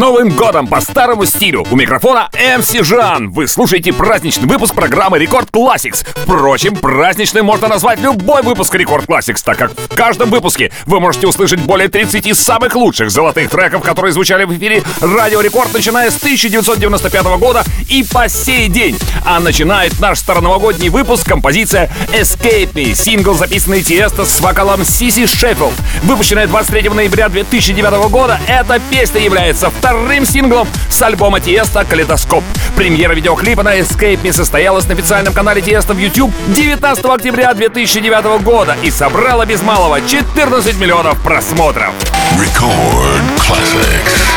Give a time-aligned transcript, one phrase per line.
[0.00, 1.66] Новым годом по старому стилю!
[1.70, 3.30] У микрофона MC Жан.
[3.32, 6.06] Вы слушаете праздничный выпуск программы Record Classix.
[6.22, 11.26] Впрочем, праздничным можно назвать любой выпуск Record Classix, так как в каждом выпуске вы можете
[11.26, 16.16] услышать более 30 самых лучших золотых треков, которые звучали в эфире Радио Рекорд, начиная с
[16.16, 18.98] 1995 года и по сей день.
[19.26, 25.74] А начинает наш староновогодний выпуск композиция Escape Me, сингл, записанный Тиесто с вокалом Сиси Шеффилд.
[26.04, 32.44] Выпущенная 23 ноября 2009 года, эта песня является вторым синглом с альбома Тиеста «Калейдоскоп».
[32.76, 38.40] Премьера видеоклипа на Escape Me состоялась на официальном канале Тиеста в YouTube 19 октября 2009
[38.44, 41.92] года и собрала без малого 14 миллионов просмотров.
[42.38, 44.30] Record Classics.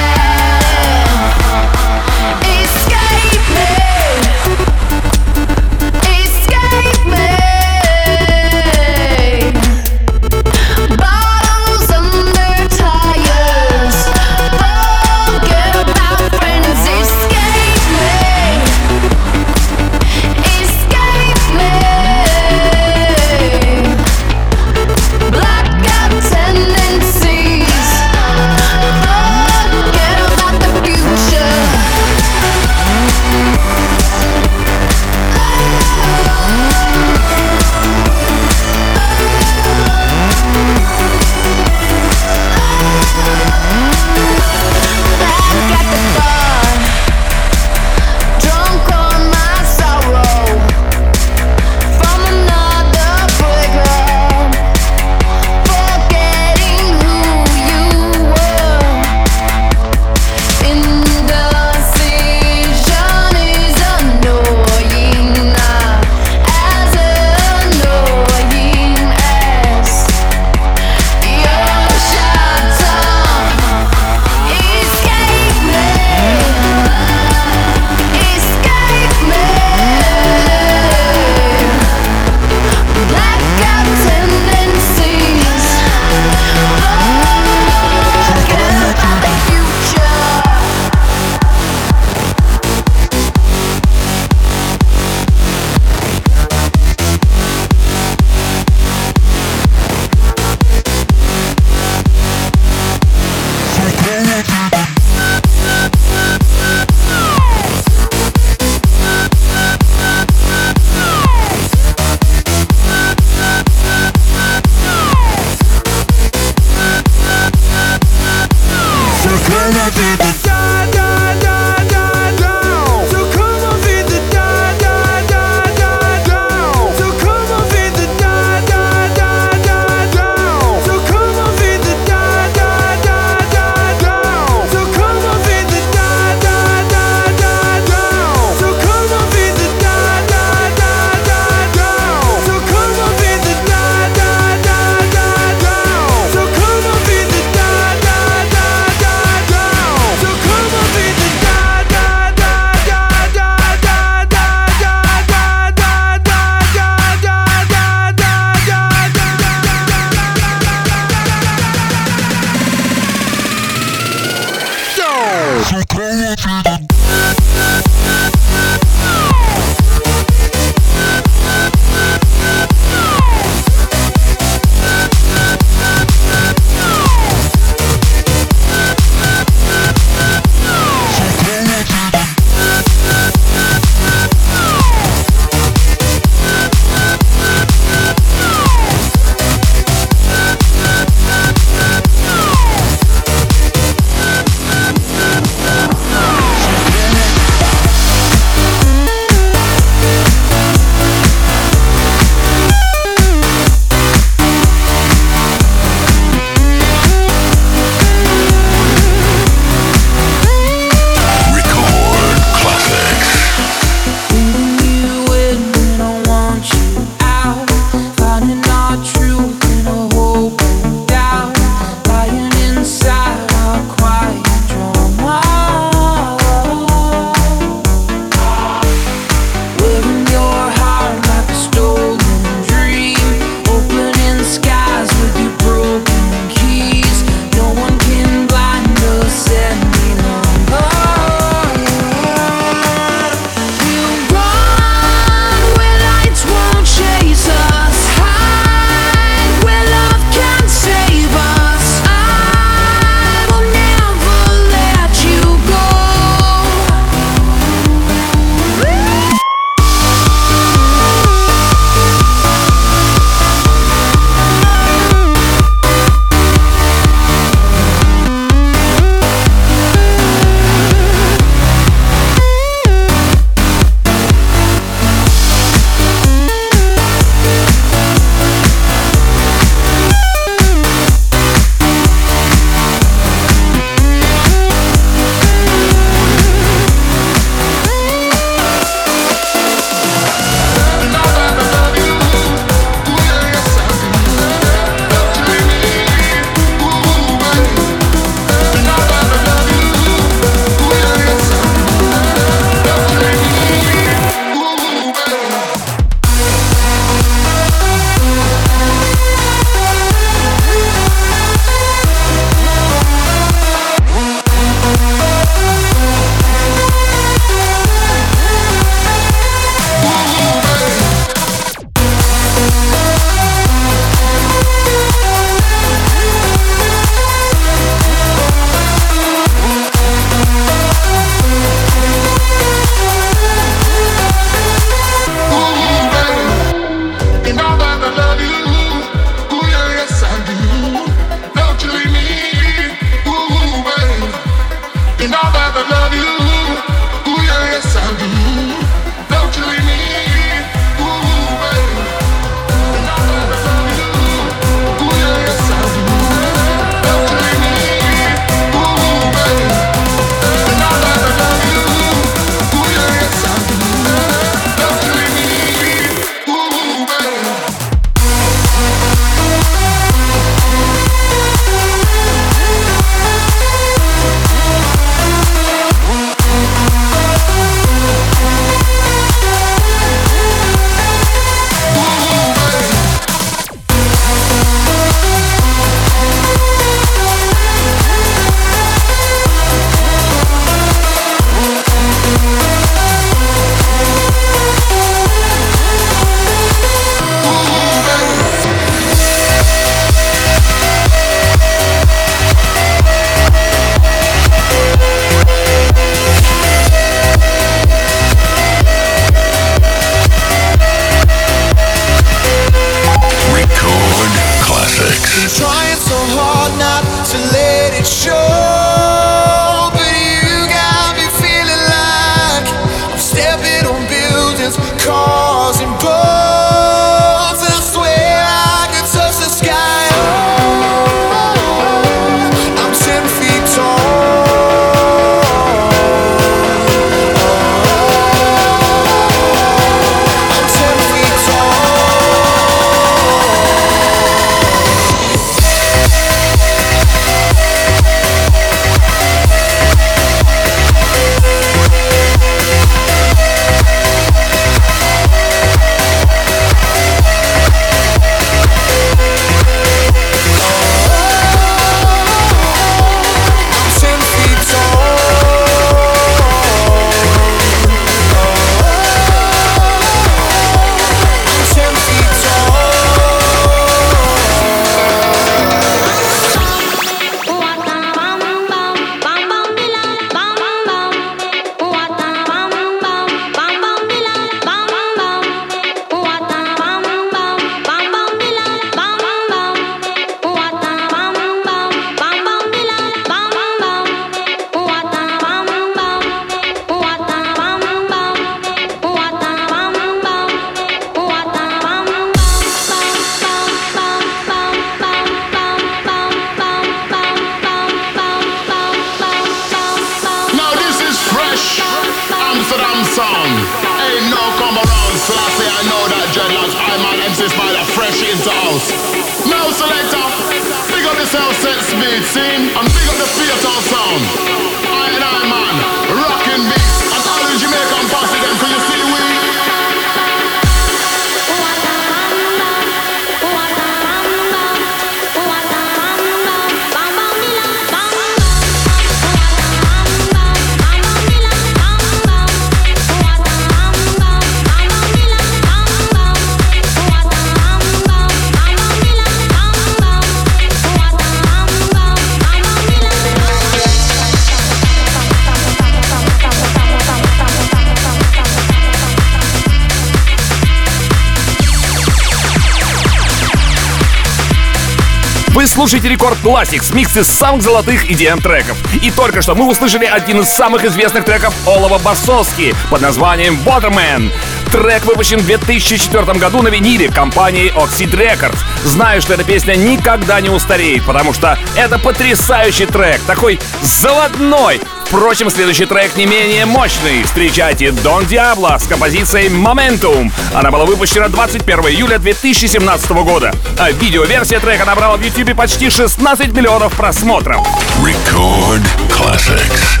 [565.81, 568.77] Вы слушаете Рекорд Classics, микс из самых золотых EDM треков.
[569.01, 574.31] И только что мы услышали один из самых известных треков Олова Басовски под названием Waterman.
[574.71, 578.59] Трек выпущен в 2004 году на виниле компанией Oxide Records.
[578.83, 584.79] Знаю, что эта песня никогда не устареет, потому что это потрясающий трек, такой заводной,
[585.11, 587.23] Впрочем, следующий трек не менее мощный.
[587.23, 590.31] Встречайте Дон Диабло с композицией Momentum.
[590.53, 593.53] Она была выпущена 21 июля 2017 года.
[593.77, 597.59] А видеоверсия трека набрала в YouTube почти 16 миллионов просмотров.
[598.01, 600.00] Record classics.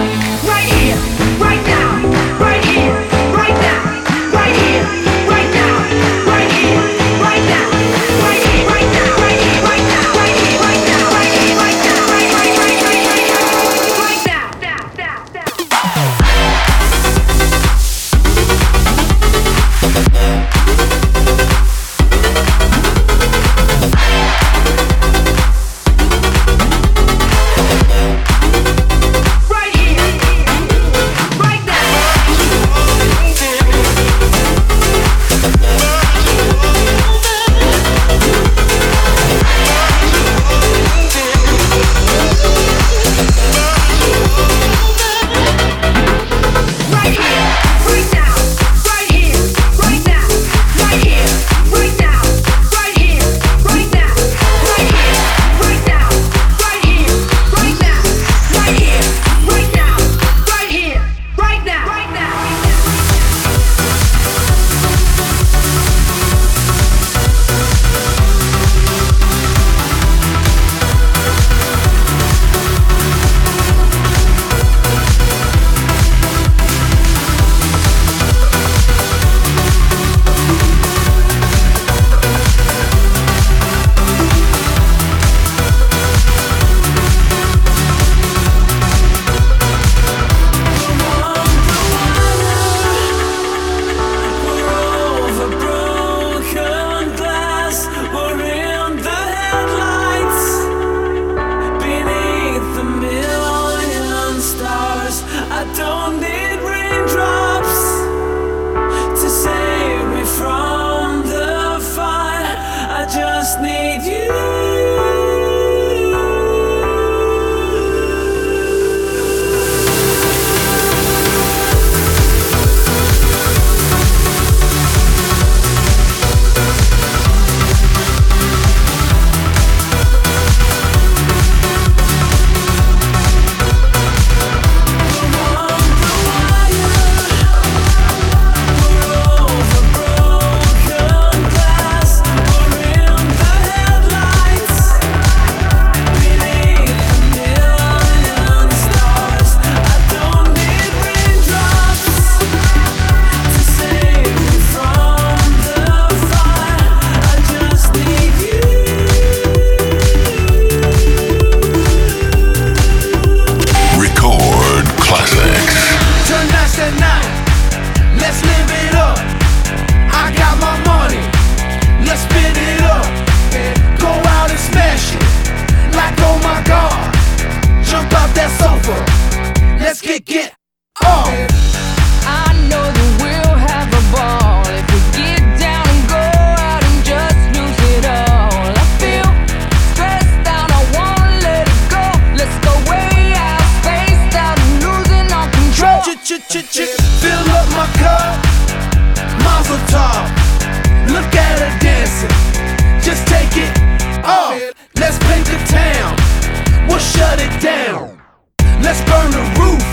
[208.91, 209.87] Let's burn the roof,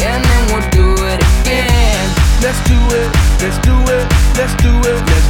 [0.00, 2.06] and then we'll do it again.
[2.40, 3.10] Let's do it,
[3.42, 4.06] let's do it,
[4.38, 5.23] let's do it, let's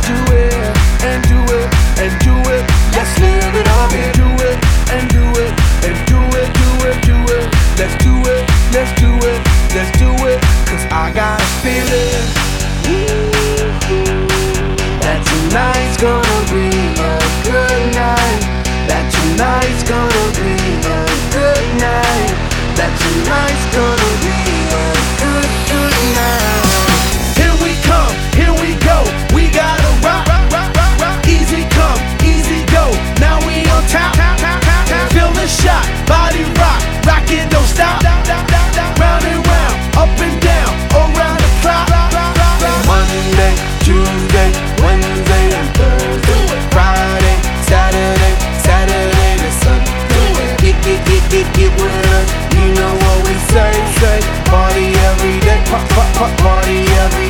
[56.24, 57.23] fuck party every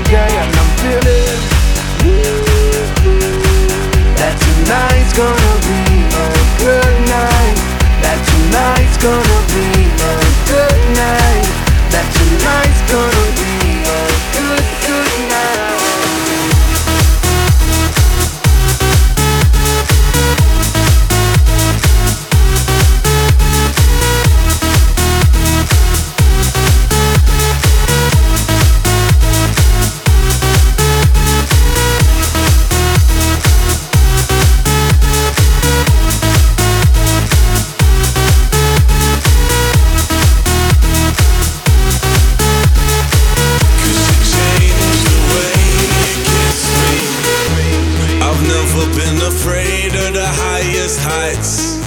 [50.85, 51.79] highest heights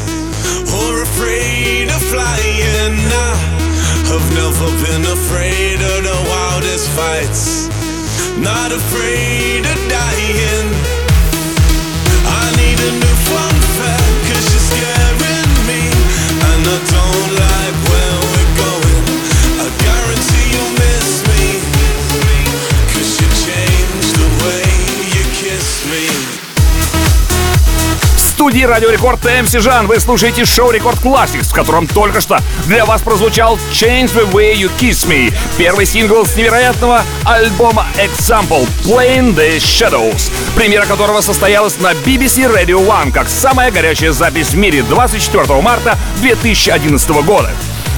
[0.74, 2.98] or afraid of flying.
[4.10, 7.68] I've never been afraid of the wildest fights,
[8.40, 10.70] not afraid of dying.
[12.26, 15.07] I need a new fun fact, cause you're scaring
[28.38, 32.86] студии Радио Рекорд MC Жан вы слушаете шоу Record Classix, в котором только что для
[32.86, 39.23] вас прозвучал Change the Way You Kiss Me, первый сингл с невероятного альбома Example Playing
[39.23, 44.56] in the Shadows, премьера которого состоялась на BBC Radio One как самая горячая запись в
[44.56, 47.50] мире 24 марта 2011 года.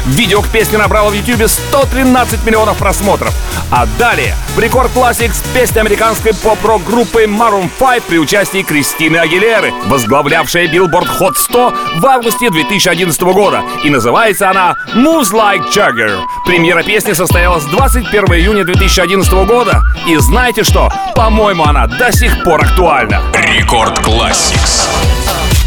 [0.05, 3.33] Видео к песне набрало в YouTube 113 миллионов просмотров.
[3.71, 9.71] А далее в Record Classix песня американской поп-рок группы Maroon 5 при участии Кристины Агилеры,
[9.85, 13.61] возглавлявшая Billboard Hot 100 в августе 2011 года.
[13.83, 16.19] И называется она Moves Like Jagger.
[16.45, 19.83] Премьера песни состоялась 21 июня 2011 года.
[20.07, 20.89] И знаете что?
[21.13, 23.21] По-моему, она до сих пор актуальна.
[23.35, 24.87] Рекорд Classics.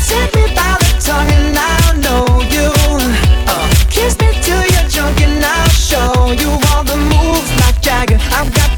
[0.08, 2.72] Take me by the tongue and I'll know you.
[3.46, 6.61] Uh, kiss me till you're drunk and I'll show you
[8.42, 8.71] I've got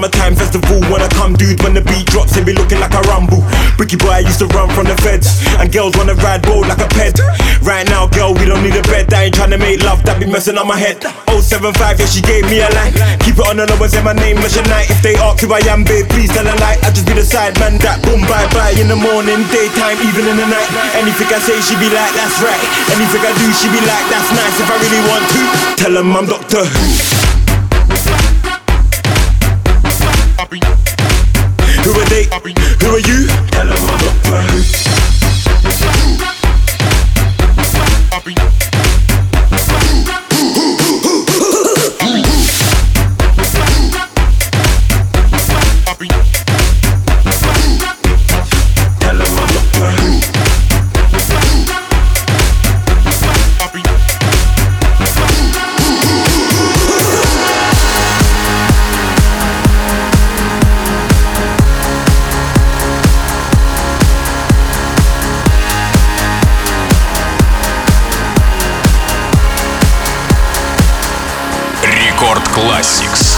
[0.00, 1.60] Summertime festival when I come, dude.
[1.60, 3.44] When the beat drops, they be looking like a rumble.
[3.76, 5.44] Bricky boy, I used to run from the feds.
[5.60, 7.20] And girls wanna ride roll like a pet.
[7.60, 9.12] Right now, girl, we don't need a bed.
[9.12, 11.04] I ain't trying to make love, that be messing up my head.
[11.28, 12.96] 075, yeah, she gave me a line.
[13.20, 14.88] Keep it on the low and say my name, Mission Night.
[14.88, 16.80] If they ask who I am, babe, please tell a lie.
[16.80, 18.72] I just be the side man that boom, bye bye.
[18.80, 20.68] In the morning, daytime, even in the night.
[20.96, 22.64] Anything I say, she be like, that's right.
[22.88, 24.56] Anything I do, she be like, that's nice.
[24.64, 25.40] If I really want to,
[25.76, 27.39] tell them I'm Doctor Who.
[32.30, 33.26] Who are you?
[33.52, 33.90] Hello.
[72.60, 73.29] Classics.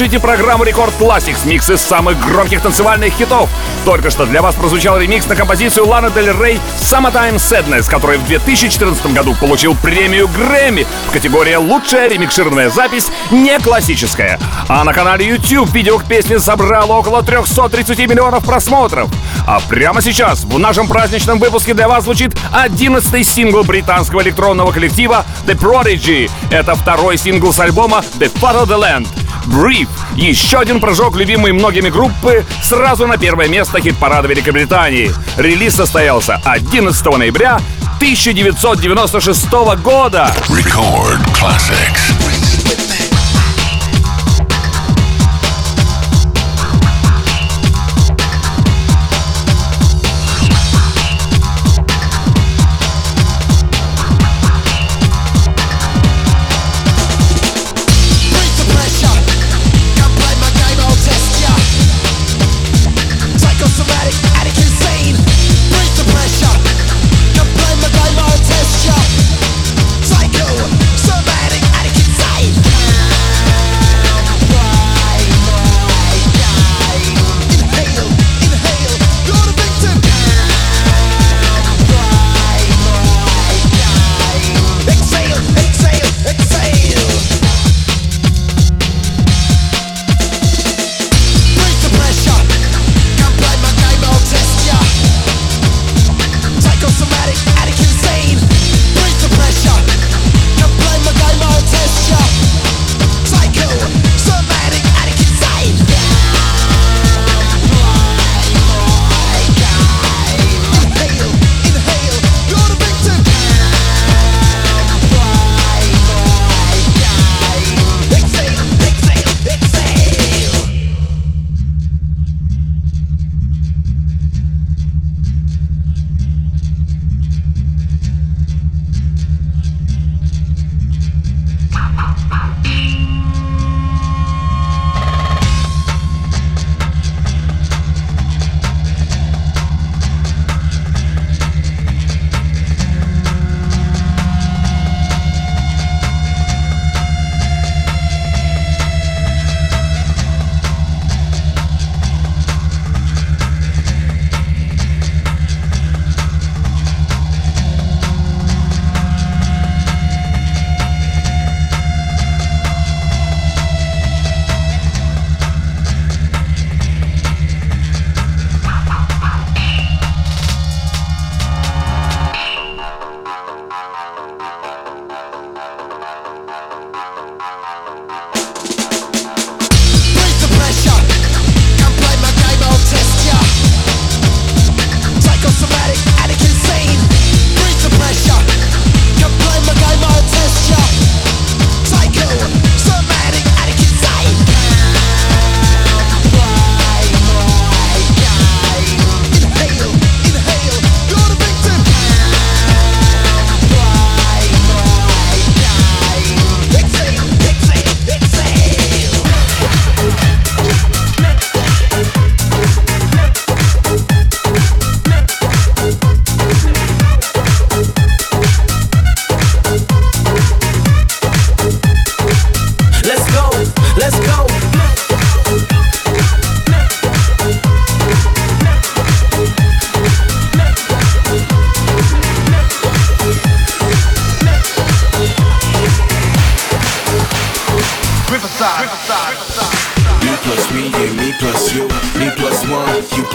[0.00, 3.50] Слушаете программу Record Classix, микс из самых громких танцевальных хитов.
[3.84, 8.26] Только что для вас прозвучал ремикс на композицию Лана Дель Рей «Summertime Sadness», который в
[8.26, 14.40] 2014 году получил премию Грэмми в категории «Лучшая ремикшированная запись не классическая».
[14.68, 19.10] А на канале YouTube видео к песне собрало около 330 миллионов просмотров.
[19.46, 25.26] А прямо сейчас в нашем праздничном выпуске для вас звучит 11 сингл британского электронного коллектива
[25.46, 26.30] The Prodigy.
[26.50, 29.06] Это второй сингл с альбома The Fat of the Land.
[29.50, 29.88] Brief.
[30.16, 35.10] Еще один прыжок любимой многими группы сразу на первое место хит-парада Великобритании.
[35.36, 37.60] Релиз состоялся 11 ноября
[37.96, 39.50] 1996
[39.82, 40.32] года.
[40.48, 42.29] Record classics.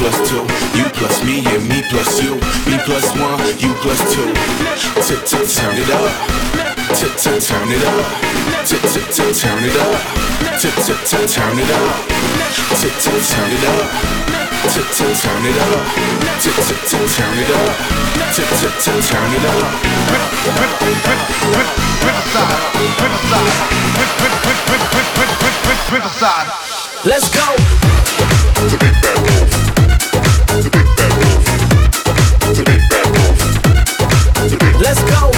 [0.05, 0.45] plus two,
[0.77, 2.37] you plus me, and me plus you.
[2.69, 4.29] Me plus one, you plus two.
[5.01, 6.13] Tip t turn it up.
[6.93, 8.05] Tip t turn it up.
[8.69, 9.97] Tip t t turn it up.
[10.61, 11.89] Tip t t turn it up.
[12.77, 13.81] Tip t turn it up.
[14.69, 15.81] Tip t turn it up.
[16.37, 17.73] Tip t t turn it up.
[18.29, 19.65] Tip t t turn it up.
[22.05, 22.61] Criticize,
[23.01, 23.57] criticize,
[24.69, 26.51] criticize, criticize.
[27.05, 27.45] Let's go.
[28.69, 29.64] To be back.
[34.79, 35.34] Let's go.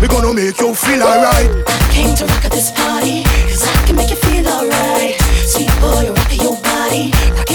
[0.00, 1.50] We gonna make you feel alright.
[1.66, 5.20] I Came to rock at this party, cause I can make you feel alright.
[5.44, 7.12] Sweet boy, rock your body.
[7.36, 7.49] Rock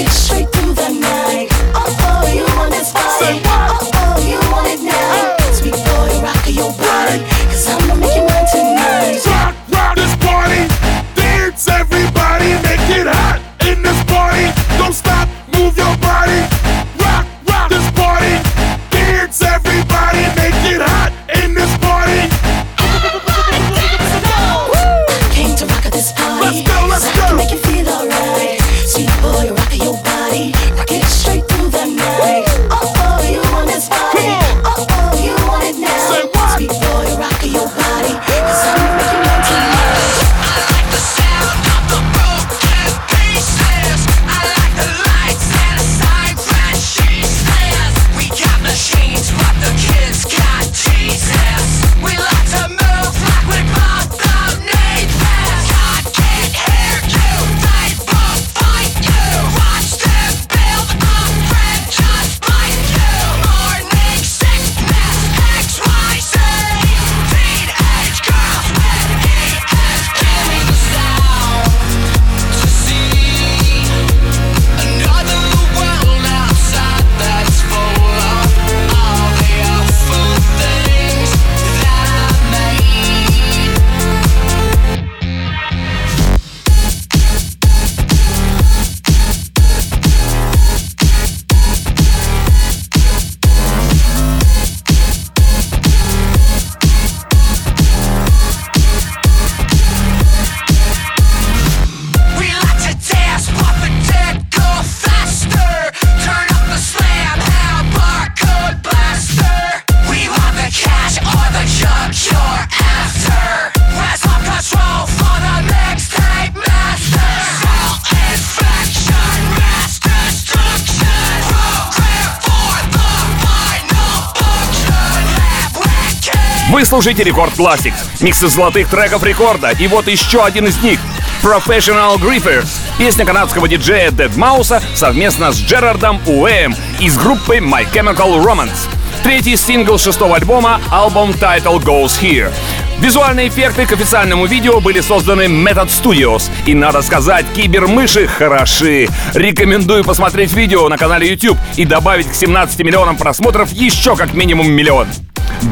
[126.76, 130.99] Вы служите Рекорд Classics, микс из золотых треков рекорда, и вот еще один из них—
[131.41, 132.67] Professional Griffers,
[132.97, 138.89] песня канадского диджея Дед Мауса совместно с Джерардом Уэем из группы My Chemical Romance.
[139.23, 142.51] Третий сингл шестого альбома— альбом Title Goes Here.
[142.99, 146.51] Визуальные эффекты к официальному видео были созданы Method Studios.
[146.65, 149.07] И надо сказать, кибермыши хороши.
[149.34, 154.69] Рекомендую посмотреть видео на канале YouTube и добавить к 17 миллионам просмотров еще как минимум
[154.69, 155.07] миллион.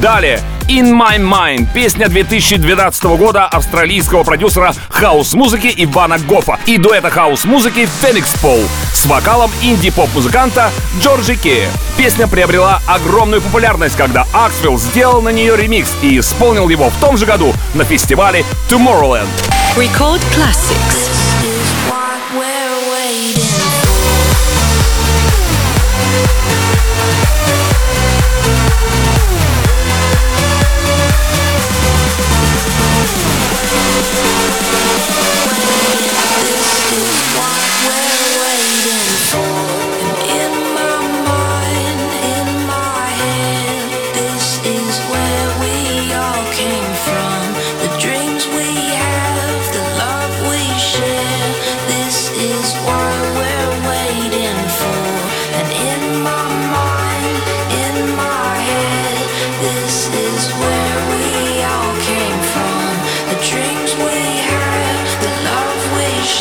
[0.02, 1.68] Далее In My Mind.
[1.74, 8.62] Песня 2012 года австралийского продюсера хаус-музыки Ивана Гофа и дуэта хаус-музыки Feenixpawl
[8.94, 11.68] с вокалом инди-поп-музыканта Джорджи Кей.
[11.98, 17.18] Песня приобрела огромную популярность, когда Axwell сделал на нее ремикс и исполнил его в том
[17.18, 19.28] же году на фестивале Tomorrowland.
[19.76, 21.13] Record Classix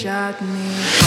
[0.00, 0.99] Shot me.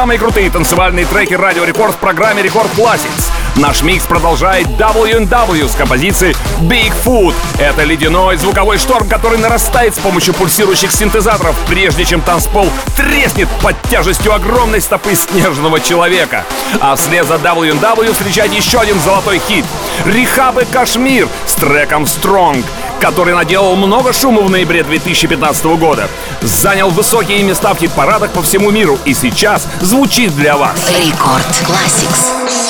[0.00, 3.30] Самые крутые танцевальные треки Радио Рекорд в программе Рекорд Classics.
[3.56, 7.34] Наш микс продолжает W&W с композицией Bigfoot.
[7.58, 13.76] Это ледяной звуковой шторм, который нарастает с помощью пульсирующих синтезаторов, прежде чем танцпол треснет под
[13.90, 16.46] тяжестью огромной стопы снежного человека.
[16.80, 19.66] А вслед за W&W встречать еще один золотой хит.
[20.06, 22.64] Рихаб и Кашмир с треком Strong
[23.00, 26.08] который наделал много шума в ноябре 2015 года.
[26.42, 30.78] Занял высокие места в хит-парадах по всему миру и сейчас звучит для вас.
[31.04, 32.69] Рекорд Classics.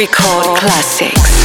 [0.00, 1.39] Record Classics.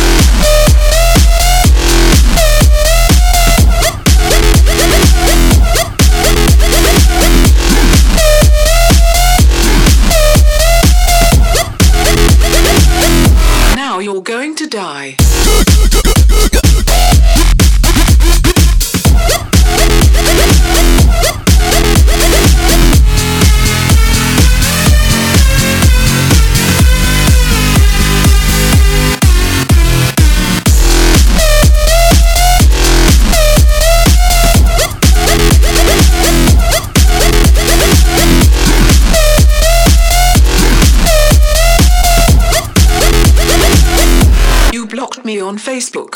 [45.45, 46.15] On Facebook.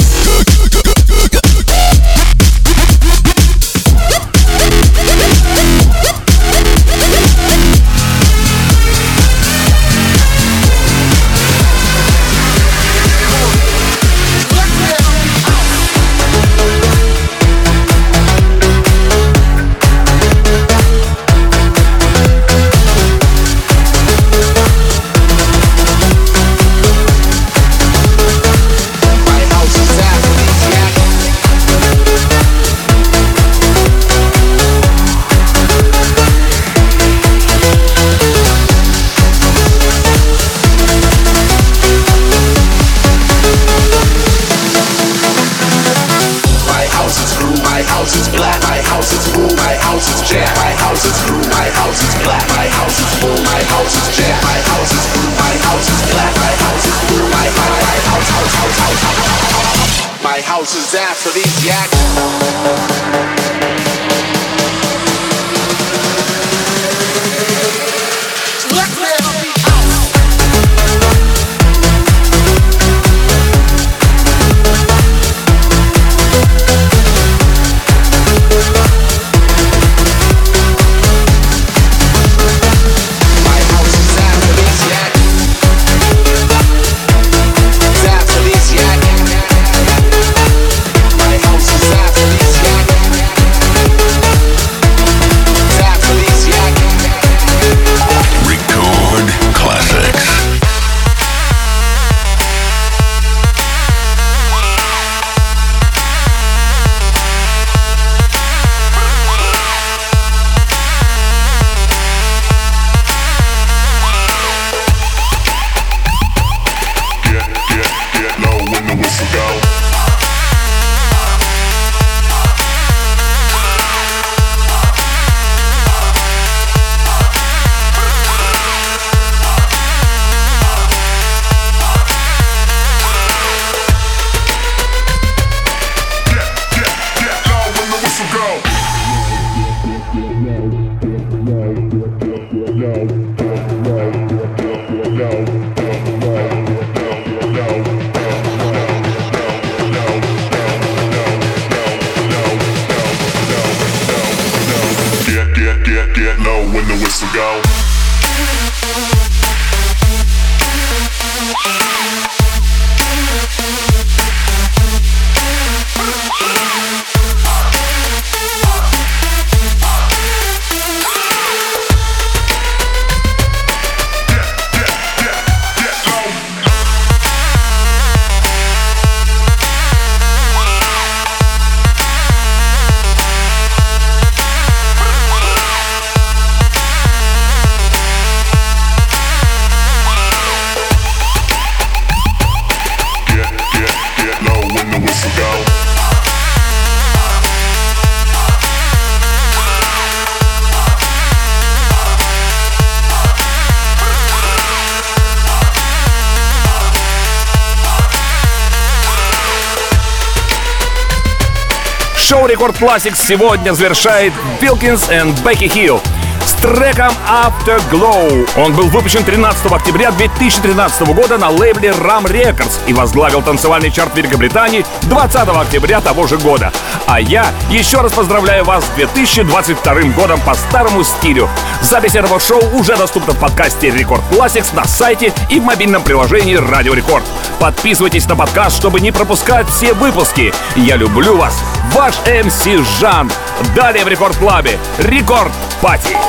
[212.60, 216.02] Record Classix сегодня завершает Wilkinson и Бекки Хилл
[216.46, 218.50] с треком Afterglow.
[218.58, 224.16] Он был выпущен 13 октября 2013 года на лейбле Ram Records и возглавил танцевальный чарт
[224.16, 226.72] Великобритании 20 октября того же года.
[227.06, 231.50] А я еще раз поздравляю вас с 2022 годом по старому стилю.
[231.82, 236.56] Запись этого шоу уже доступна в подкасте Record Classix на сайте и в мобильном приложении
[236.56, 237.24] Радио Рекорд.
[237.60, 240.54] Подписывайтесь на подкаст, чтобы не пропускать все выпуски.
[240.76, 241.62] Я люблю вас.
[241.94, 242.66] Ваш МС
[243.00, 243.32] Жан.
[243.76, 244.78] Далее в Рекорд Клабе.
[245.00, 246.29] Рекорд Пати.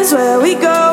[0.00, 0.89] Cares where we go?